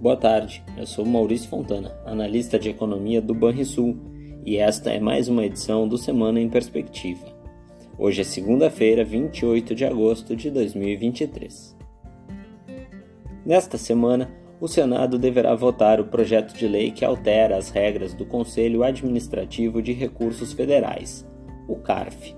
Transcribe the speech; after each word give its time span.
Boa 0.00 0.16
tarde, 0.16 0.64
eu 0.78 0.86
sou 0.86 1.04
Maurício 1.04 1.50
Fontana, 1.50 1.94
analista 2.06 2.58
de 2.58 2.70
economia 2.70 3.20
do 3.20 3.34
Banrisul, 3.34 3.98
e 4.46 4.56
esta 4.56 4.90
é 4.90 4.98
mais 4.98 5.28
uma 5.28 5.44
edição 5.44 5.86
do 5.86 5.98
Semana 5.98 6.40
em 6.40 6.48
Perspectiva. 6.48 7.26
Hoje 7.98 8.22
é 8.22 8.24
segunda-feira, 8.24 9.04
28 9.04 9.74
de 9.74 9.84
agosto 9.84 10.34
de 10.34 10.50
2023. 10.50 11.76
Nesta 13.44 13.76
semana, 13.76 14.30
o 14.58 14.66
Senado 14.66 15.18
deverá 15.18 15.54
votar 15.54 16.00
o 16.00 16.06
projeto 16.06 16.54
de 16.54 16.66
lei 16.66 16.90
que 16.90 17.04
altera 17.04 17.58
as 17.58 17.68
regras 17.68 18.14
do 18.14 18.24
Conselho 18.24 18.82
Administrativo 18.82 19.82
de 19.82 19.92
Recursos 19.92 20.54
Federais, 20.54 21.28
o 21.68 21.76
CARF, 21.76 22.34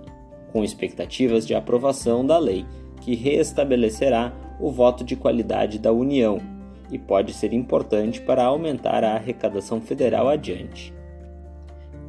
com 0.52 0.65
expectativas 0.65 1.47
de 1.47 1.55
aprovação 1.55 2.27
da 2.27 2.38
lei 2.38 2.66
que 3.02 3.15
reestabelecerá 3.15 4.34
o 4.59 4.69
voto 4.69 5.05
de 5.05 5.15
qualidade 5.15 5.79
da 5.79 5.92
União 5.92 6.52
e 6.92 6.98
pode 6.98 7.32
ser 7.32 7.52
importante 7.52 8.20
para 8.20 8.45
aumentar 8.45 9.02
a 9.02 9.14
arrecadação 9.14 9.80
federal 9.80 10.28
adiante. 10.28 10.95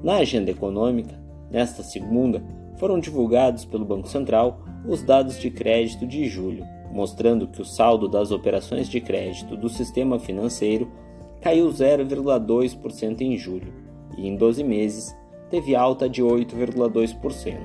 Na 0.03 0.17
agenda 0.17 0.51
econômica, 0.51 1.17
nesta 1.49 1.81
segunda, 1.81 2.43
foram 2.75 2.99
divulgados 2.99 3.63
pelo 3.63 3.85
Banco 3.85 4.09
Central 4.09 4.59
os 4.85 5.01
dados 5.01 5.39
de 5.39 5.49
crédito 5.49 6.05
de 6.05 6.27
julho, 6.27 6.65
mostrando 6.91 7.47
que 7.47 7.61
o 7.61 7.65
saldo 7.65 8.09
das 8.09 8.29
operações 8.31 8.89
de 8.89 8.99
crédito 8.99 9.55
do 9.55 9.69
sistema 9.69 10.19
financeiro 10.19 10.91
caiu 11.39 11.69
0,2% 11.69 13.21
em 13.21 13.38
julho 13.38 13.73
e 14.17 14.27
em 14.27 14.35
12 14.35 14.63
meses 14.63 15.15
teve 15.49 15.75
alta 15.75 16.09
de 16.09 16.21
8,2%. 16.21 17.57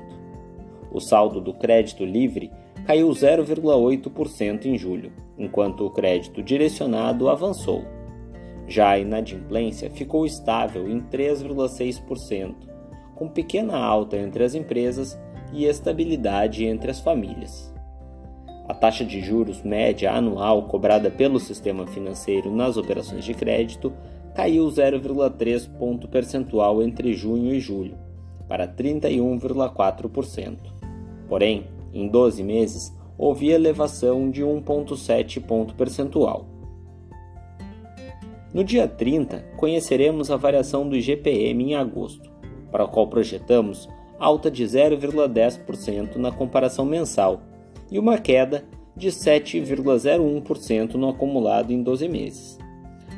O 0.91 0.99
saldo 0.99 1.41
do 1.41 1.53
crédito 1.53 2.05
livre 2.05 2.51
caiu 2.89 3.07
0,8% 3.07 4.65
em 4.65 4.75
julho, 4.75 5.11
enquanto 5.37 5.85
o 5.85 5.91
crédito 5.91 6.41
direcionado 6.41 7.29
avançou. 7.29 7.83
Já 8.67 8.89
a 8.89 8.97
inadimplência 8.97 9.91
ficou 9.91 10.25
estável 10.25 10.89
em 10.89 10.99
3,6%, 10.99 12.55
com 13.13 13.27
pequena 13.27 13.77
alta 13.77 14.17
entre 14.17 14.43
as 14.43 14.55
empresas 14.55 15.15
e 15.53 15.65
estabilidade 15.65 16.65
entre 16.65 16.89
as 16.89 16.99
famílias. 16.99 17.71
A 18.67 18.73
taxa 18.73 19.05
de 19.05 19.21
juros 19.21 19.61
média 19.61 20.11
anual 20.11 20.63
cobrada 20.63 21.11
pelo 21.11 21.39
sistema 21.39 21.85
financeiro 21.85 22.49
nas 22.51 22.75
operações 22.75 23.23
de 23.23 23.35
crédito 23.35 23.93
caiu 24.33 24.65
0,3 24.65 25.69
ponto 25.77 26.07
percentual 26.07 26.81
entre 26.81 27.13
junho 27.13 27.53
e 27.53 27.59
julho, 27.59 27.99
para 28.47 28.67
31,4%. 28.67 30.57
Porém, 31.27 31.67
em 31.93 32.07
12 32.07 32.43
meses, 32.43 32.93
houve 33.17 33.49
elevação 33.49 34.29
de 34.29 34.43
1,7 34.43 35.41
ponto 35.41 35.75
percentual. 35.75 36.47
No 38.53 38.63
dia 38.63 38.87
30, 38.87 39.45
conheceremos 39.57 40.31
a 40.31 40.37
variação 40.37 40.87
do 40.87 40.95
IGPM 40.95 41.71
em 41.71 41.75
agosto, 41.75 42.31
para 42.71 42.85
a 42.85 42.87
qual 42.87 43.07
projetamos 43.07 43.87
alta 44.17 44.49
de 44.49 44.63
0,10% 44.63 46.15
na 46.15 46.31
comparação 46.31 46.85
mensal 46.85 47.41
e 47.91 47.99
uma 47.99 48.17
queda 48.17 48.65
de 48.95 49.09
7,01% 49.09 50.95
no 50.95 51.09
acumulado 51.09 51.71
em 51.71 51.81
12 51.81 52.07
meses. 52.09 52.57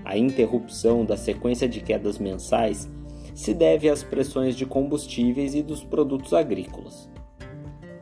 A 0.03 0.17
interrupção 0.17 1.05
da 1.05 1.15
sequência 1.15 1.67
de 1.67 1.79
quedas 1.79 2.19
mensais 2.19 2.89
se 3.33 3.53
deve 3.53 3.89
às 3.89 4.03
pressões 4.03 4.55
de 4.55 4.65
combustíveis 4.65 5.55
e 5.55 5.61
dos 5.61 5.83
produtos 5.83 6.33
agrícolas. 6.33 7.09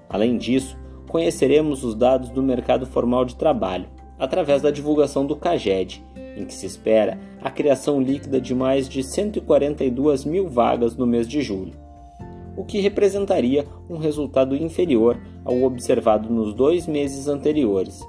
Além 0.09 0.38
disso, 0.38 0.75
conheceremos 1.07 1.83
os 1.83 1.93
dados 1.93 2.29
do 2.29 2.41
mercado 2.41 2.85
formal 2.85 3.23
de 3.23 3.35
trabalho, 3.35 3.88
através 4.17 4.61
da 4.61 4.71
divulgação 4.71 5.25
do 5.25 5.35
CAGED, 5.35 6.03
em 6.35 6.45
que 6.45 6.53
se 6.53 6.65
espera 6.65 7.19
a 7.41 7.49
criação 7.52 8.02
líquida 8.02 8.41
de 8.41 8.55
mais 8.55 8.89
de 8.89 9.03
142 9.03 10.25
mil 10.25 10.49
vagas 10.49 10.95
no 10.95 11.05
mês 11.05 11.27
de 11.27 11.42
julho, 11.42 11.73
o 12.58 12.65
que 12.65 12.80
representaria 12.80 13.65
um 13.89 13.97
resultado 13.97 14.55
inferior 14.55 15.17
ao 15.45 15.61
observado 15.64 16.30
nos 16.30 16.53
dois 16.53 16.87
meses 16.87 17.27
anteriores, 17.27 18.02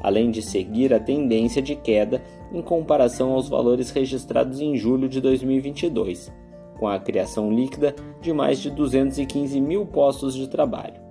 além 0.00 0.30
de 0.30 0.40
seguir 0.40 0.94
a 0.94 1.00
tendência 1.00 1.60
de 1.60 1.74
queda 1.74 2.22
em 2.52 2.62
comparação 2.62 3.32
aos 3.32 3.48
valores 3.48 3.90
registrados 3.90 4.60
em 4.60 4.76
julho 4.76 5.08
de 5.08 5.20
2022, 5.20 6.32
com 6.78 6.86
a 6.86 6.98
criação 6.98 7.52
líquida 7.52 7.94
de 8.20 8.32
mais 8.32 8.58
de 8.60 8.70
215 8.70 9.60
mil 9.60 9.84
postos 9.84 10.34
de 10.34 10.48
trabalho. 10.48 11.07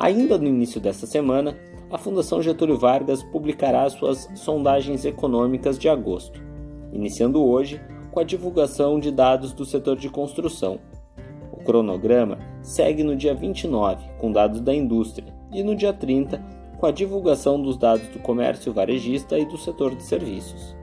Ainda 0.00 0.38
no 0.38 0.46
início 0.46 0.80
desta 0.80 1.06
semana, 1.06 1.58
a 1.90 1.98
Fundação 1.98 2.40
Getúlio 2.40 2.78
Vargas 2.78 3.22
publicará 3.22 3.86
suas 3.90 4.30
sondagens 4.34 5.04
econômicas 5.04 5.78
de 5.78 5.90
agosto, 5.90 6.42
iniciando 6.90 7.44
hoje 7.44 7.78
com 8.10 8.18
a 8.18 8.24
divulgação 8.24 8.98
de 8.98 9.10
dados 9.10 9.52
do 9.52 9.66
setor 9.66 9.98
de 9.98 10.08
construção. 10.08 10.80
O 11.52 11.58
cronograma 11.58 12.38
segue 12.62 13.02
no 13.02 13.14
dia 13.14 13.34
29, 13.34 14.02
com 14.18 14.32
dados 14.32 14.62
da 14.62 14.74
indústria, 14.74 15.34
e 15.52 15.62
no 15.62 15.76
dia 15.76 15.92
30, 15.92 16.42
com 16.78 16.86
a 16.86 16.90
divulgação 16.90 17.60
dos 17.60 17.76
dados 17.76 18.08
do 18.08 18.20
comércio 18.20 18.72
varejista 18.72 19.38
e 19.38 19.44
do 19.44 19.58
setor 19.58 19.94
de 19.94 20.02
serviços. 20.02 20.74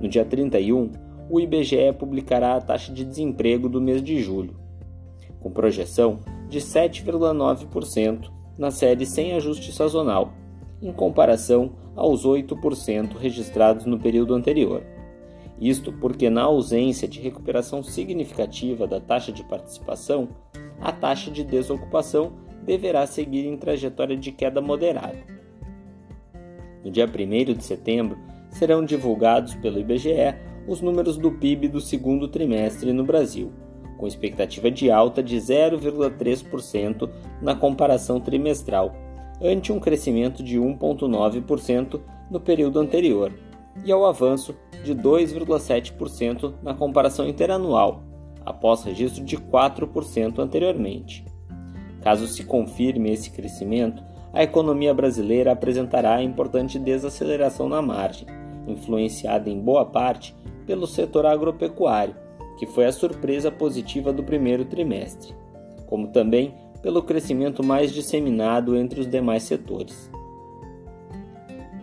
No 0.00 0.08
dia 0.08 0.24
31, 0.24 0.92
o 1.28 1.38
IBGE 1.38 1.92
publicará 1.98 2.54
a 2.54 2.60
taxa 2.62 2.90
de 2.90 3.04
desemprego 3.04 3.68
do 3.68 3.82
mês 3.82 4.02
de 4.02 4.18
julho, 4.22 4.58
com 5.40 5.50
projeção 5.50 6.20
de 6.50 6.60
7,9% 6.60 8.28
na 8.58 8.72
série 8.72 9.06
sem 9.06 9.32
ajuste 9.32 9.72
sazonal, 9.72 10.32
em 10.82 10.92
comparação 10.92 11.72
aos 11.94 12.26
8% 12.26 13.16
registrados 13.16 13.86
no 13.86 13.98
período 13.98 14.34
anterior. 14.34 14.82
Isto 15.60 15.92
porque, 15.92 16.28
na 16.28 16.42
ausência 16.42 17.06
de 17.06 17.20
recuperação 17.20 17.82
significativa 17.82 18.86
da 18.86 18.98
taxa 19.00 19.30
de 19.30 19.44
participação, 19.44 20.28
a 20.80 20.90
taxa 20.90 21.30
de 21.30 21.44
desocupação 21.44 22.32
deverá 22.64 23.06
seguir 23.06 23.46
em 23.46 23.56
trajetória 23.56 24.16
de 24.16 24.32
queda 24.32 24.60
moderada. 24.60 25.18
No 26.84 26.90
dia 26.90 27.06
1 27.06 27.54
de 27.54 27.64
setembro, 27.64 28.18
serão 28.48 28.84
divulgados 28.84 29.54
pelo 29.54 29.78
IBGE 29.78 30.34
os 30.66 30.80
números 30.80 31.16
do 31.16 31.30
PIB 31.30 31.68
do 31.68 31.80
segundo 31.80 32.26
trimestre 32.26 32.92
no 32.92 33.04
Brasil 33.04 33.52
com 34.00 34.06
expectativa 34.06 34.70
de 34.70 34.90
alta 34.90 35.22
de 35.22 35.36
0,3% 35.36 37.10
na 37.42 37.54
comparação 37.54 38.18
trimestral, 38.18 38.96
ante 39.42 39.70
um 39.70 39.78
crescimento 39.78 40.42
de 40.42 40.58
1,9% 40.58 42.00
no 42.30 42.40
período 42.40 42.80
anterior, 42.80 43.30
e 43.84 43.92
ao 43.92 44.06
avanço 44.06 44.56
de 44.82 44.94
2,7% 44.94 46.54
na 46.62 46.72
comparação 46.72 47.28
interanual, 47.28 48.02
após 48.44 48.82
registro 48.84 49.22
de 49.22 49.36
4% 49.36 50.38
anteriormente. 50.38 51.22
Caso 52.00 52.26
se 52.26 52.42
confirme 52.44 53.12
esse 53.12 53.30
crescimento, 53.30 54.02
a 54.32 54.42
economia 54.42 54.94
brasileira 54.94 55.52
apresentará 55.52 56.22
importante 56.22 56.78
desaceleração 56.78 57.68
na 57.68 57.82
margem, 57.82 58.26
influenciada 58.66 59.50
em 59.50 59.60
boa 59.60 59.84
parte 59.84 60.34
pelo 60.66 60.86
setor 60.86 61.26
agropecuário, 61.26 62.14
que 62.60 62.66
foi 62.66 62.84
a 62.84 62.92
surpresa 62.92 63.50
positiva 63.50 64.12
do 64.12 64.22
primeiro 64.22 64.66
trimestre, 64.66 65.34
como 65.86 66.08
também 66.08 66.54
pelo 66.82 67.02
crescimento 67.02 67.64
mais 67.64 67.90
disseminado 67.90 68.76
entre 68.76 69.00
os 69.00 69.06
demais 69.06 69.44
setores. 69.44 70.10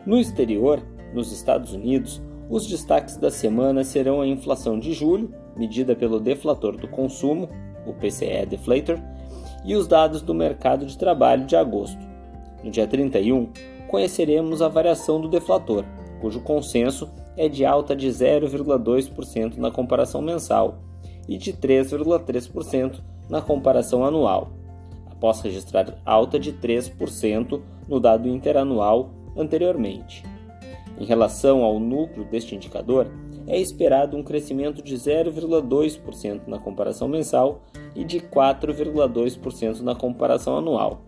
No 0.06 0.20
exterior, 0.20 0.80
nos 1.16 1.32
Estados 1.32 1.74
Unidos, 1.74 2.22
os 2.48 2.68
destaques 2.68 3.18
da 3.18 3.32
semana 3.32 3.84
serão 3.84 4.22
a 4.22 4.28
inflação 4.28 4.80
de 4.80 4.94
julho, 4.94 5.34
medida 5.56 5.96
pelo 5.96 6.20
deflator 6.20 6.78
do 6.78 6.88
consumo, 6.88 7.50
o 7.84 7.94
PCE 7.94 8.46
Deflator, 8.46 9.00
e 9.66 9.76
os 9.76 9.88
dados 9.88 10.22
do 10.22 10.36
mercado 10.36 10.86
de 10.86 10.96
trabalho 10.96 11.48
de 11.48 11.56
agosto. 11.56 11.98
No 12.64 12.70
dia 12.70 12.86
31, 12.86 13.50
conheceremos 13.88 14.62
a 14.62 14.68
variação 14.68 15.20
do 15.20 15.28
deflator, 15.28 15.84
cujo 16.22 16.40
consenso 16.42 17.10
é 17.38 17.48
de 17.48 17.64
alta 17.64 17.96
de 17.96 18.08
0,2% 18.08 19.58
na 19.58 19.72
comparação 19.72 20.22
mensal 20.22 20.80
e 21.30 21.38
de 21.38 21.54
3,3% 21.54 23.00
na 23.30 23.42
comparação 23.42 24.04
anual, 24.04 24.52
após 25.06 25.40
registrar 25.42 25.98
alta 26.06 26.40
de 26.40 26.52
3% 26.54 27.62
no 27.88 28.00
dado 28.00 28.28
interanual 28.28 29.12
anteriormente. 29.38 30.24
Em 31.00 31.06
relação 31.06 31.64
ao 31.64 31.80
núcleo 31.80 32.26
deste 32.26 32.56
indicador, 32.56 33.08
é 33.46 33.58
esperado 33.58 34.18
um 34.18 34.24
crescimento 34.24 34.82
de 34.82 34.96
0,2% 34.96 36.48
na 36.48 36.60
comparação 36.60 37.08
mensal 37.08 37.62
e 37.96 38.04
de 38.04 38.20
4,2% 38.20 39.82
na 39.82 39.96
comparação 39.96 40.58
anual, 40.58 41.02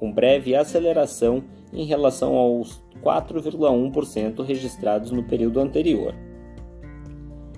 com 0.00 0.10
breve 0.10 0.56
aceleração 0.56 1.44
em 1.70 1.84
relação 1.84 2.34
aos 2.34 2.82
4,1% 3.04 4.42
registrados 4.42 5.10
no 5.10 5.22
período 5.22 5.60
anterior. 5.60 6.14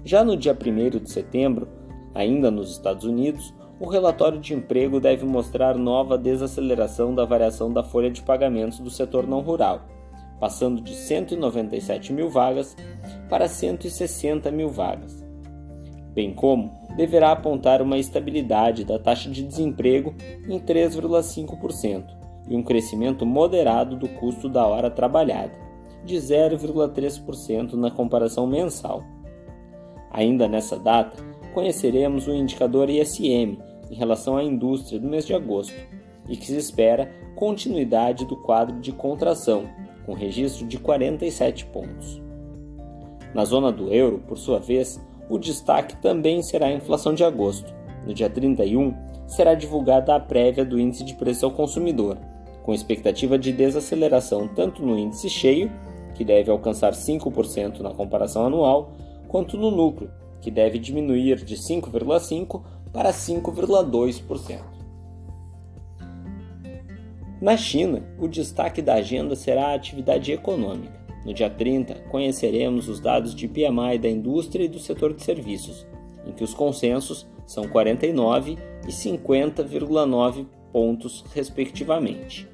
Já 0.04 0.24
no 0.24 0.36
dia 0.36 0.52
1 0.52 0.98
de 0.98 1.08
setembro, 1.08 1.68
ainda 2.12 2.50
nos 2.50 2.72
Estados 2.72 3.04
Unidos, 3.04 3.54
o 3.78 3.88
relatório 3.88 4.40
de 4.40 4.54
emprego 4.54 4.98
deve 4.98 5.24
mostrar 5.24 5.78
nova 5.78 6.18
desaceleração 6.18 7.14
da 7.14 7.24
variação 7.24 7.72
da 7.72 7.84
folha 7.84 8.10
de 8.10 8.20
pagamentos 8.22 8.80
do 8.80 8.90
setor 8.90 9.24
não 9.26 9.40
rural, 9.40 9.86
passando 10.40 10.80
de 10.80 10.94
197 10.94 12.12
mil 12.12 12.28
vagas 12.28 12.76
para 13.28 13.46
160 13.46 14.50
mil 14.50 14.68
vagas. 14.68 15.24
Bem 16.12 16.34
como 16.34 16.72
deverá 16.96 17.30
apontar 17.30 17.80
uma 17.80 17.96
estabilidade 17.96 18.84
da 18.84 18.98
taxa 18.98 19.30
de 19.30 19.44
desemprego 19.44 20.12
em 20.48 20.58
3,5% 20.58 22.21
e 22.48 22.56
um 22.56 22.62
crescimento 22.62 23.24
moderado 23.24 23.96
do 23.96 24.08
custo 24.08 24.48
da 24.48 24.66
hora 24.66 24.90
trabalhada, 24.90 25.52
de 26.04 26.16
0,3% 26.16 27.74
na 27.74 27.90
comparação 27.90 28.46
mensal. 28.46 29.04
Ainda 30.10 30.48
nessa 30.48 30.76
data, 30.76 31.16
conheceremos 31.54 32.26
o 32.26 32.34
indicador 32.34 32.90
ISM 32.90 33.58
em 33.90 33.94
relação 33.94 34.36
à 34.36 34.42
indústria 34.44 34.98
do 34.98 35.08
mês 35.08 35.26
de 35.26 35.34
agosto 35.34 35.74
e 36.28 36.36
que 36.36 36.46
se 36.46 36.56
espera 36.56 37.10
continuidade 37.34 38.24
do 38.24 38.36
quadro 38.36 38.78
de 38.80 38.92
contração, 38.92 39.64
com 40.04 40.12
registro 40.12 40.66
de 40.66 40.78
47 40.78 41.66
pontos. 41.66 42.20
Na 43.34 43.44
zona 43.44 43.72
do 43.72 43.92
euro, 43.92 44.22
por 44.26 44.36
sua 44.36 44.58
vez, 44.58 45.00
o 45.28 45.38
destaque 45.38 45.96
também 45.96 46.42
será 46.42 46.66
a 46.66 46.72
inflação 46.72 47.14
de 47.14 47.24
agosto. 47.24 47.72
No 48.06 48.12
dia 48.12 48.28
31, 48.28 48.94
será 49.26 49.54
divulgada 49.54 50.14
a 50.14 50.20
prévia 50.20 50.64
do 50.64 50.78
índice 50.78 51.04
de 51.04 51.14
preço 51.14 51.46
ao 51.46 51.52
consumidor, 51.52 52.18
com 52.62 52.72
expectativa 52.72 53.38
de 53.38 53.52
desaceleração 53.52 54.48
tanto 54.48 54.84
no 54.84 54.98
índice 54.98 55.28
cheio, 55.28 55.70
que 56.14 56.24
deve 56.24 56.50
alcançar 56.50 56.92
5% 56.92 57.80
na 57.80 57.90
comparação 57.90 58.46
anual, 58.46 58.92
quanto 59.28 59.56
no 59.56 59.70
núcleo, 59.70 60.10
que 60.40 60.50
deve 60.50 60.78
diminuir 60.78 61.44
de 61.44 61.56
5,5% 61.56 62.62
para 62.92 63.10
5,2%. 63.10 64.60
Na 67.40 67.56
China, 67.56 68.04
o 68.20 68.28
destaque 68.28 68.80
da 68.80 68.94
agenda 68.94 69.34
será 69.34 69.68
a 69.68 69.74
atividade 69.74 70.30
econômica. 70.30 71.00
No 71.24 71.32
dia 71.32 71.50
30, 71.50 71.94
conheceremos 72.10 72.88
os 72.88 73.00
dados 73.00 73.34
de 73.34 73.48
PMI 73.48 73.98
da 73.98 74.08
indústria 74.08 74.64
e 74.64 74.68
do 74.68 74.78
setor 74.78 75.12
de 75.14 75.22
serviços, 75.22 75.86
em 76.26 76.32
que 76.32 76.44
os 76.44 76.54
consensos 76.54 77.26
são 77.46 77.66
49 77.66 78.58
e 78.86 78.90
50,9 78.90 80.46
pontos, 80.72 81.24
respectivamente. 81.34 82.51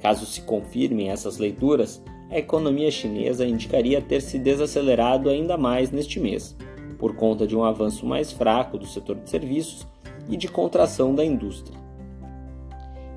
Caso 0.00 0.26
se 0.26 0.42
confirmem 0.42 1.10
essas 1.10 1.38
leituras, 1.38 2.02
a 2.30 2.38
economia 2.38 2.90
chinesa 2.90 3.46
indicaria 3.46 4.02
ter 4.02 4.20
se 4.20 4.38
desacelerado 4.38 5.30
ainda 5.30 5.56
mais 5.56 5.90
neste 5.90 6.18
mês, 6.18 6.56
por 6.98 7.14
conta 7.14 7.46
de 7.46 7.56
um 7.56 7.64
avanço 7.64 8.04
mais 8.04 8.32
fraco 8.32 8.78
do 8.78 8.86
setor 8.86 9.16
de 9.16 9.30
serviços 9.30 9.86
e 10.28 10.36
de 10.36 10.48
contração 10.48 11.14
da 11.14 11.24
indústria. 11.24 11.78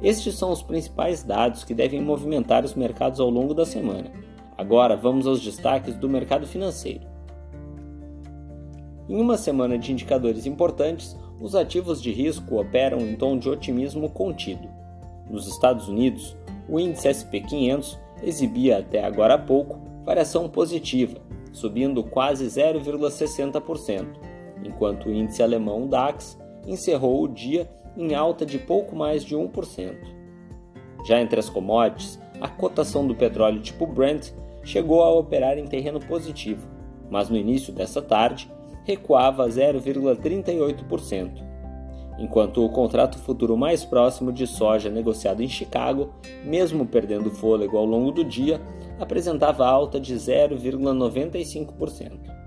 Estes 0.01 0.35
são 0.35 0.51
os 0.51 0.61
principais 0.61 1.23
dados 1.23 1.63
que 1.63 1.73
devem 1.73 2.01
movimentar 2.01 2.63
os 2.63 2.73
mercados 2.73 3.19
ao 3.19 3.29
longo 3.29 3.53
da 3.53 3.65
semana. 3.65 4.11
Agora 4.57 4.95
vamos 4.95 5.27
aos 5.27 5.41
destaques 5.41 5.95
do 5.95 6.07
mercado 6.07 6.47
financeiro. 6.47 7.05
Em 9.09 9.19
uma 9.19 9.37
semana 9.37 9.77
de 9.77 9.91
indicadores 9.91 10.45
importantes, 10.45 11.17
os 11.41 11.55
ativos 11.55 12.01
de 12.01 12.11
risco 12.11 12.59
operam 12.59 12.99
em 12.99 13.15
tom 13.15 13.37
de 13.37 13.49
otimismo 13.49 14.09
contido. 14.09 14.69
Nos 15.29 15.47
Estados 15.47 15.87
Unidos, 15.87 16.35
o 16.69 16.79
índice 16.79 17.09
SP 17.09 17.41
500 17.41 17.99
exibia 18.21 18.77
até 18.77 19.03
agora 19.03 19.33
há 19.33 19.37
pouco 19.37 19.79
variação 20.03 20.47
positiva, 20.47 21.17
subindo 21.51 22.03
quase 22.03 22.45
0,60%, 22.45 24.05
enquanto 24.63 25.07
o 25.07 25.13
índice 25.13 25.41
alemão 25.41 25.87
DAX 25.87 26.37
encerrou 26.67 27.23
o 27.23 27.27
dia 27.27 27.67
em 27.97 28.13
alta 28.13 28.45
de 28.45 28.59
pouco 28.59 28.95
mais 28.95 29.23
de 29.23 29.35
1%. 29.35 29.95
Já 31.05 31.19
entre 31.19 31.39
as 31.39 31.49
commodities, 31.49 32.19
a 32.39 32.47
cotação 32.47 33.07
do 33.07 33.15
petróleo 33.15 33.61
tipo 33.61 33.87
Brent 33.87 34.31
chegou 34.63 35.03
a 35.03 35.13
operar 35.13 35.57
em 35.57 35.65
terreno 35.65 35.99
positivo, 35.99 36.67
mas 37.09 37.29
no 37.29 37.37
início 37.37 37.73
dessa 37.73 38.01
tarde 38.01 38.49
recuava 38.83 39.47
0,38%, 39.47 41.48
enquanto 42.19 42.63
o 42.63 42.69
contrato 42.69 43.17
futuro 43.17 43.57
mais 43.57 43.83
próximo 43.85 44.31
de 44.31 44.45
soja 44.45 44.89
negociado 44.89 45.41
em 45.41 45.47
Chicago, 45.47 46.13
mesmo 46.43 46.85
perdendo 46.85 47.31
fôlego 47.31 47.77
ao 47.77 47.85
longo 47.85 48.11
do 48.11 48.25
dia, 48.25 48.61
apresentava 48.99 49.65
alta 49.65 49.99
de 49.99 50.13
0,95%. 50.13 52.37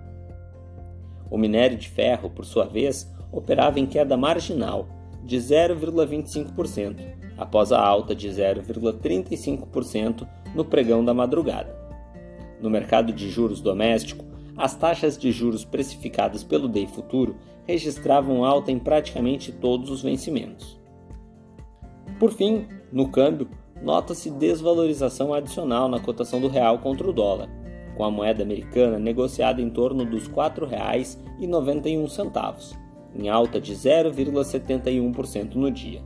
O 1.30 1.38
minério 1.38 1.78
de 1.78 1.88
ferro, 1.88 2.28
por 2.28 2.44
sua 2.44 2.66
vez, 2.66 3.10
operava 3.32 3.80
em 3.80 3.86
queda 3.86 4.16
marginal 4.16 4.86
de 5.24 5.38
0,25%, 5.38 7.00
após 7.38 7.72
a 7.72 7.80
alta 7.80 8.14
de 8.14 8.28
0,35% 8.28 10.28
no 10.54 10.66
pregão 10.66 11.02
da 11.02 11.14
madrugada. 11.14 11.74
No 12.60 12.68
mercado 12.68 13.10
de 13.12 13.30
juros 13.30 13.62
doméstico, 13.62 14.26
as 14.56 14.74
taxas 14.74 15.16
de 15.16 15.30
juros 15.32 15.64
precificadas 15.64 16.44
pelo 16.44 16.68
DEI 16.68 16.86
futuro 16.86 17.36
registravam 17.66 18.44
alta 18.44 18.70
em 18.70 18.78
praticamente 18.78 19.50
todos 19.52 19.90
os 19.90 20.02
vencimentos. 20.02 20.78
Por 22.18 22.32
fim, 22.32 22.66
no 22.92 23.08
câmbio, 23.08 23.48
nota-se 23.82 24.30
desvalorização 24.30 25.34
adicional 25.34 25.88
na 25.88 25.98
cotação 25.98 26.40
do 26.40 26.46
real 26.48 26.78
contra 26.78 27.08
o 27.08 27.12
dólar, 27.12 27.48
com 27.96 28.04
a 28.04 28.10
moeda 28.10 28.42
americana 28.42 28.98
negociada 28.98 29.60
em 29.60 29.70
torno 29.70 30.04
dos 30.04 30.26
R$ 30.26 30.34
4,91, 30.34 32.76
em 33.14 33.28
alta 33.28 33.60
de 33.60 33.74
0,71% 33.74 35.54
no 35.54 35.70
dia. 35.70 36.02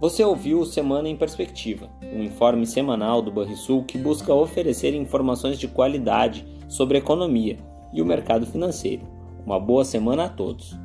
Você 0.00 0.24
ouviu 0.24 0.58
o 0.58 0.66
Semana 0.66 1.08
em 1.08 1.16
Perspectiva, 1.16 1.88
um 2.12 2.24
informe 2.24 2.66
semanal 2.66 3.22
do 3.22 3.30
Banrisul 3.30 3.84
que 3.84 3.96
busca 3.96 4.34
oferecer 4.34 4.92
informações 4.94 5.60
de 5.60 5.68
qualidade 5.68 6.44
sobre 6.68 6.98
economia 6.98 7.56
e 7.92 8.02
o 8.02 8.04
mercado 8.04 8.44
financeiro. 8.44 9.21
Uma 9.44 9.58
boa 9.58 9.84
semana 9.84 10.24
a 10.24 10.28
todos! 10.28 10.81